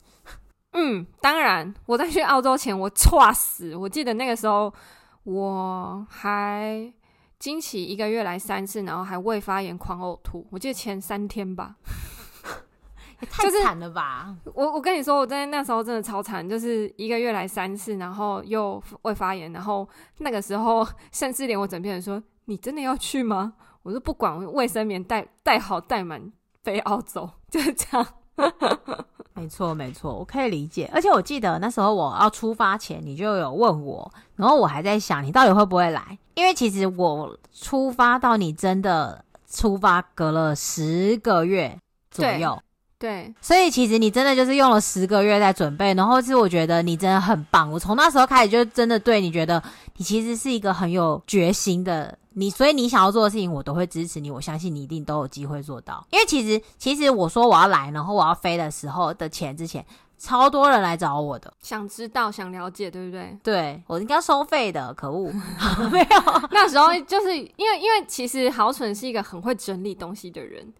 [0.72, 3.76] 嗯，当然，我在去澳洲前，我猝死。
[3.76, 4.74] 我记得那个时候，
[5.22, 6.92] 我还
[7.38, 10.44] 经期一个月来三次，然后还胃发炎、狂呕吐。
[10.50, 11.76] 我记得前三天吧。
[13.20, 14.34] 也太惨了吧！
[14.44, 28.06] 就是、我我跟你说，我在那时候真的超惨，就是一个月来三次，然后又会发炎，然后那个时候甚至连我枕边人说：“你真的要去吗？”我说：“不管，卫生棉带带好带满，飞澳洲。” 就是这样。
[29.32, 30.90] 没错没错，我可以理解。
[30.92, 41.78] 而且我记得那时候我要出发前，你就有问我，然后我还在想你到底会不会来，因为其实我出发到你真的出发隔了十个月
[42.10, 42.58] 左右。
[42.98, 47.70] 对，所以其实你真的就是用了十个月在准备，然后是我觉得你真的很棒。
[47.70, 49.62] 我从那时候开始就真的对你觉得
[49.96, 54.30] 你其实是一个很有决心的你，所以你想要做的事情我都会支持你。
[54.30, 56.06] 我相信你一定都有机会做到。
[56.10, 59.84] 因为其实其实我说我要来，然后我要飞的时候的钱之前，
[60.16, 63.36] 超多人来找我的，想知道想了解，对不对？
[63.42, 65.30] 对，我应该收费的，可恶，
[65.92, 66.48] 没有。
[66.50, 70.72] 那时候就是因为因为其实豪蠢是一个很会整理东西的人。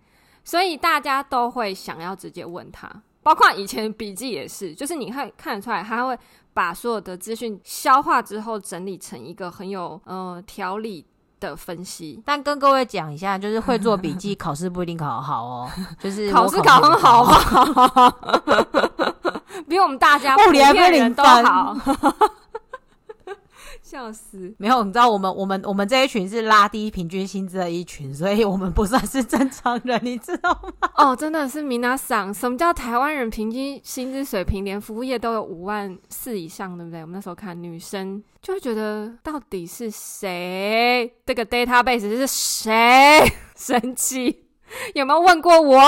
[0.47, 2.89] 所以大家都会想要直接问他，
[3.21, 6.17] 包括以前笔记也是，就是你会看得出来，他会
[6.55, 11.05] 把所有的资讯消化之后整理成一个很有呃条理
[11.41, 12.23] 的分析。
[12.25, 18.15] 但跟各位讲一下，就是会做笔记， 考试不一定考得好哦，就是考试考很好吧，
[19.69, 21.77] 比我们大家物理还不人都好。
[23.89, 24.53] 笑死！
[24.59, 30.91] 没有，你知道我们我们我们这一群是拉低平均薪资的一群，所以我们不算是正常人，你知道吗？
[30.97, 37.01] 哦，真的是米娜桑，什么叫台湾人平均薪资水平连服务业都有五万四以上，对不对？
[37.01, 41.15] 我们那时候看女生就会觉得，到底是谁？
[41.25, 43.33] 这个 database 是谁？
[43.55, 44.47] 神奇！
[44.95, 45.81] 有没有问过我？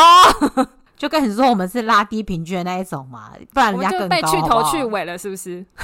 [0.96, 4.28] 就跟你说，我们是拉低平均的那一种嘛，不然人家更高好不好？
[4.28, 5.66] 我们就被去头去尾了，是不是？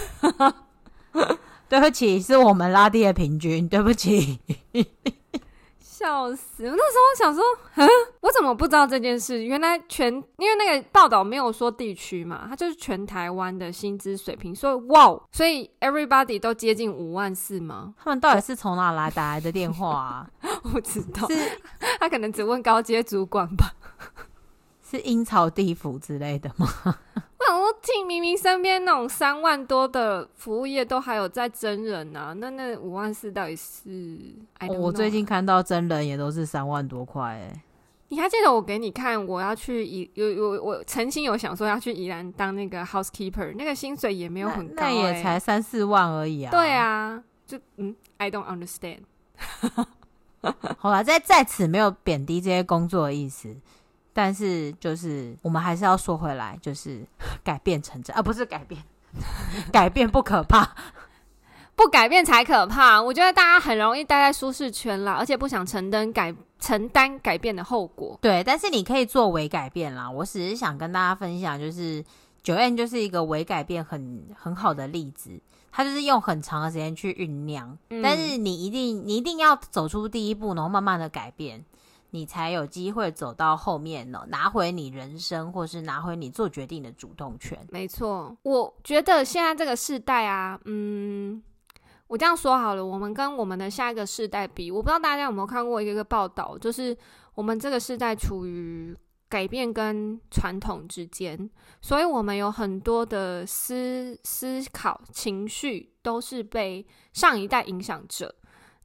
[1.74, 3.68] 对不起，是我们拉低了平均。
[3.68, 4.38] 对不起，
[5.82, 6.64] 笑死！
[6.66, 7.42] 我那时候想说，
[7.74, 7.88] 嗯，
[8.20, 9.42] 我怎么不知道这件事？
[9.42, 14.54] 原来全因为那个报道没有说地区嘛，它就是全台湾的薪资水平。
[14.54, 17.94] 所以哇，所以 everybody 都接近五万四吗？
[17.98, 20.30] 他们到底是从哪来打来的电话啊？
[20.62, 21.34] 我不知道，是
[21.98, 23.72] 他可能只问高阶主管吧？
[24.94, 26.66] 是阴曹地府之类的吗？
[27.46, 34.34] 我听明明身边那种三万多的服务业都还有在真人啊，那那五万四到底是？
[34.60, 37.62] 哦、我最近看到真人也都是三万多块哎。
[38.08, 46.50] 你还记得我给你看，我要去宜有有我曾经有想说要去宜兰当那个 housekeeper，那个薪水也没有很高，欸，那也才三四万而已啊。
[46.50, 49.00] 对啊，就嗯，I don't understand。
[50.78, 53.56] 好啦，在在此没有贬低这些工作的意思，
[54.14, 57.04] 但是就是我们还是要说回来，就是
[57.44, 58.82] 改变成长啊，不是改变，
[59.70, 60.74] 改变不可怕，
[61.76, 63.02] 不改变才可怕。
[63.02, 68.16] 我觉得大家很容易待在舒适圈啦，而且不想承担改承担改变的后果。
[68.22, 70.10] 对，但是你可以做微改变啦。
[70.10, 72.02] 我只是想跟大家分享，就是
[72.42, 75.40] Joanne 就是一个微改变很很好的例子。
[75.76, 81.64] 他就是用很长的时间去酝酿，嗯，但是你一定你一定要走出第一步，然后慢慢的改变，
[82.14, 87.58] 你才有机会走到后面呢，拿回你人生或是拿回你做决定的主动权。
[87.70, 91.42] 没错，我觉得现在这个世代啊，嗯，
[92.06, 96.96] 我这样说好了，我们跟我们的下一个世代比，我不知道大家有没有看过一个个报道，就是
[97.34, 98.96] 我们这个世代处于。
[99.26, 101.50] 改变跟传统之间，
[101.80, 108.32] 所以我们有很多的思思考、情绪都是被上一代影响着，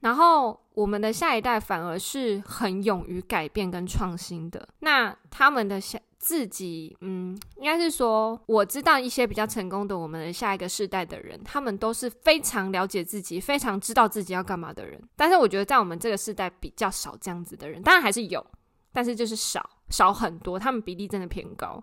[0.01, 4.67] 然后我们的下一代反而是很勇于改变跟创新的。
[4.79, 15.01] 那他们的下自己，嗯，应该是说，我知道一些比较成功的我们的下一个世代的人，他们都是非常了解自己、非常知道自己要干嘛的人。
[15.15, 18.45] 但是我觉得在我们这个世代比较少这样子的人，当然还是有。
[18.91, 21.81] 但是就是少少很多，他们比例真的偏高，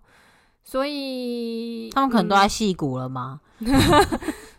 [0.63, 3.39] 所以他们可能都在戏骨了吗？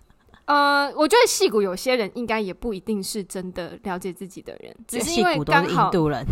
[0.49, 6.25] 呃，我觉得戏骨有些人应该也不一定是真的了解自己的人，只是因为刚好印度人。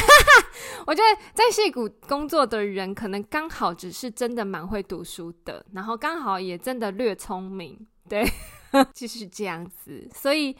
[0.86, 8.24] 我觉得在戏骨工作的人，可能刚好只是真的蛮会读书的，然后刚好也真的略聪明，对，
[8.94, 10.08] 就是这样子。
[10.14, 10.56] 所以，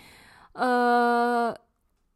[0.52, 1.56] 呃。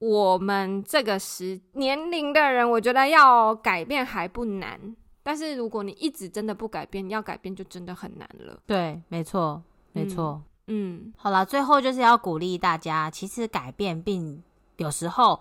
[0.00, 8.58] 我们这个时年龄的人，我觉得要改变还不难，但是如果你一直真的不改变，要改变就真的很难了。
[8.64, 10.42] 对，没错，没错。
[10.66, 14.42] 嗯，嗯，好了，最后就是要鼓励大家，其实改变并
[14.76, 15.40] 有时候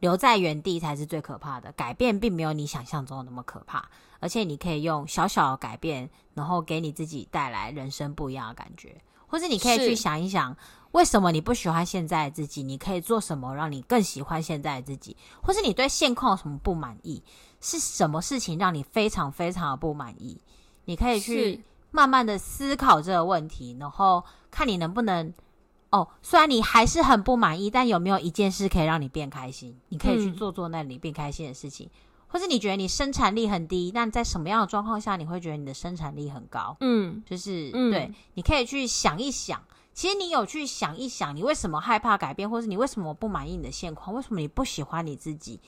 [0.00, 3.88] 留在原地才是最可怕的，改变并没有你想象中的那么可怕，
[4.20, 8.96] 而且你可以用小小的改变，然后给你自己带来人生不一样的感觉。
[9.30, 10.56] 或是你可以去想一想，
[10.92, 12.62] 为什么你不喜欢现在的自己？
[12.62, 15.14] 你可以做什么让你更喜欢现在的自己？
[15.42, 17.22] 或是你对现况有什么不满意？
[17.60, 20.40] 是什么事情让你非常非常的不满意？
[20.86, 25.32] 你可以去慢慢的思考这个问题，然后看你能不能
[25.90, 26.08] 哦。
[26.22, 29.78] 虽然你还是很不满意，但有没有一件事可以让你变开心？
[29.88, 31.86] 你可以去做做那里变开心的事情。
[31.86, 31.98] 嗯
[32.30, 36.76] 或是你觉得你生产力很低，但在什么样的状况下你会觉得你的生产力很高？
[36.80, 39.62] 嗯，就是、嗯、对，你可以去想一想。
[39.94, 44.14] 其实你有去想一想，你为什么害怕改变，或是你为什么不满意你的现况？
[44.14, 45.58] 为什么你不喜欢你自己？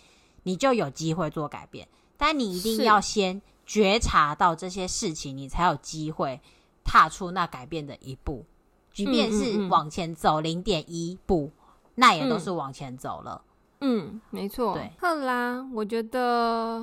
[0.42, 1.88] 你就有机会做改变。
[2.18, 3.40] 但你一定要先
[3.70, 6.40] 觉察到这些事情，你才有机会
[6.82, 8.44] 踏出那改变的一步。
[8.92, 11.52] 即便是往前走零点一步，
[11.94, 13.40] 那也都是往前走了。
[13.80, 14.74] 嗯，没错。
[14.74, 16.80] 对，好啦，我觉得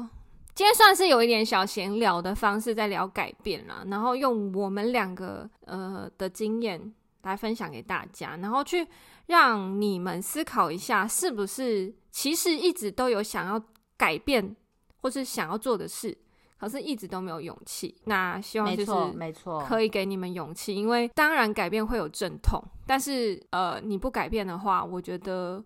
[0.56, 8.88] 今天算是有一点小闲聊的方式在聊改变啦，然后用我们两个呃的经验来分享给大家，然后去
[9.26, 13.62] 让你们思考一下，是不是其实一直都有想要
[13.98, 14.56] 改变
[15.02, 16.18] 或是想要做的事，
[16.60, 17.96] 可是一直都没有勇气。
[18.06, 25.64] 那希望就是没错，可以给你们勇气，因为当然改变会有阵痛，但是呃你不改变的话，我觉得。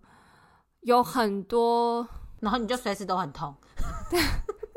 [0.82, 2.04] 有很多，
[2.40, 3.54] 然后你就随时都很痛。
[4.10, 4.18] 对，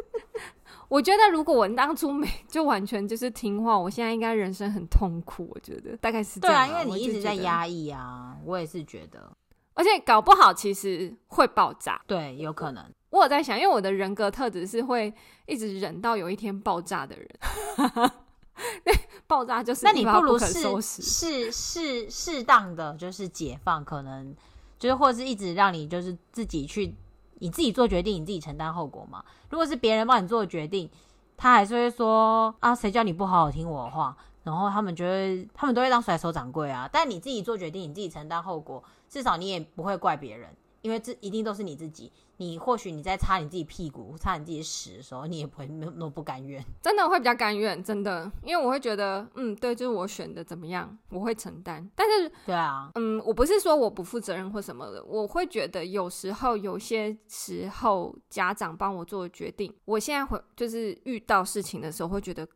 [0.87, 5.49] 我觉得如果我当初没就完全就是听话，我现在应该人生很痛苦。
[5.51, 6.67] 我觉得大概是这样。
[6.67, 9.35] 对啊，因为你一直在压抑啊，我也是觉得。
[9.73, 11.99] 而且搞不好其实会爆炸。
[12.05, 12.85] 对，有可能。
[13.15, 15.13] 我有在想，因为我的人格特质是会
[15.45, 17.29] 一直忍到有一天爆炸的人。
[19.25, 24.35] 爆炸就是，那你不如适适适适当的就是解放，可能。
[24.77, 26.93] 就是，或者是一直让你就是自己去，
[27.39, 29.23] 你自己做决定，你自己承担后果嘛。
[29.49, 30.89] 如果是别人帮你做决定，
[31.37, 34.15] 他还是会说啊，谁叫你不好好听我的话？
[34.43, 36.89] 然后他们觉得他们都会当甩手掌柜啊。
[36.91, 40.49] 但你自己做决定，你自己承担后果，至少你也不会怪别人。
[40.85, 51.89] 因为这一定都是你自己，你或许你在擦你自己屁股、擦你自己屎的时候，你也不会那么不甘愿，真的会比较甘愿，真的，因为我会觉得，嗯，对，就是我选的怎么样，我会承担。
[51.95, 62.47] 但是，对啊，嗯，我不是说我不负责任或什么的，我会觉得有时候有些时候家长帮我做决定，我现在会就是遇到事情的时候会觉得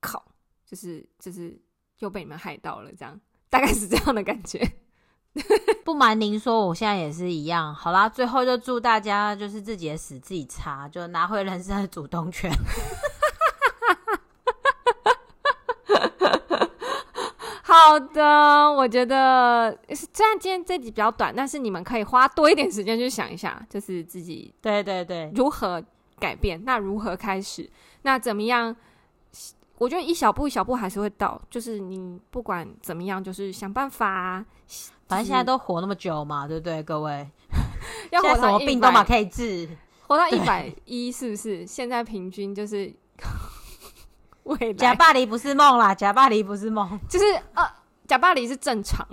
[0.00, 0.20] 靠，
[0.66, 1.56] 就是就是
[2.00, 4.60] 又被你们害到了，这样大概是这样的感觉。
[5.84, 7.74] 不瞒您说，我现在也是一样。
[7.74, 12.50] 好啦，最后就祝大家就是自己的屎自己擦，就拿回人生的主动权。
[17.62, 18.24] 好的，
[18.72, 25.82] 我觉得虽然今天这集比较短，但是你们可以花多一点时间去想一下，就是自己对对对如何
[26.20, 27.68] 改变，那如何开始，
[28.02, 28.74] 那怎么样？
[29.78, 34.44] 我觉得一小步一小步还是会到，就是你不管怎么样，就是想办法。
[35.06, 37.28] 反正现在都活那么久嘛，对不对，各位？
[38.10, 39.68] 要活到什么病都嘛可以治，
[40.06, 41.66] 活到一百一是不是？
[41.66, 42.94] 现在平均就是
[44.44, 44.72] 未来。
[44.72, 47.64] 假巴黎不是梦啦，假巴黎不是梦，就是呃，
[48.06, 49.06] 假巴黎是正常。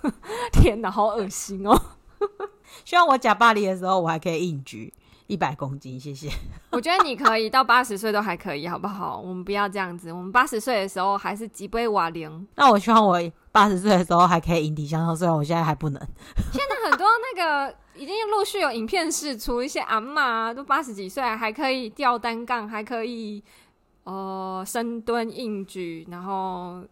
[0.52, 1.80] 天哪，好恶心哦！
[2.84, 4.92] 希望我假巴黎的时候，我还可以硬举。
[5.28, 6.28] 一百公斤，谢谢。
[6.72, 9.20] 我觉得你可以到八十岁都还可以，好不好？
[9.20, 10.10] 我们不要这样子。
[10.10, 12.48] 我们八十岁的时候还是脊背瓦零。
[12.56, 13.20] 那我希望我
[13.52, 16.02] 八十岁的时候还可以引体向上，虽然我现在还不能。
[16.52, 23.44] 现在很多那个已经陆续有影片释出，一些阿嬷都八十几岁还可以吊单杠，还可以
[24.04, 26.82] 呃深蹲硬举，然后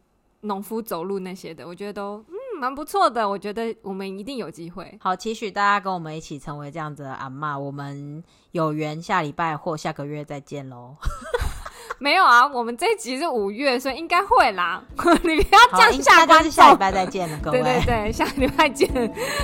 [0.42, 2.22] 农夫走路那些的，我觉得都。
[2.56, 4.98] 蛮不错的我觉得我们一定有机会。
[5.00, 10.96] 好期许大家跟我们一起成为这样子的阿妈我们有缘下礼拜或下个月再见喽
[11.98, 14.82] 没有啊我们这一集是五月所以应该会啦。
[15.22, 18.88] 你不要这样下班下礼拜再见了各位对对对下礼拜见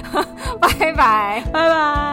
[0.61, 1.43] 拜拜。
[1.53, 2.13] 拜拜。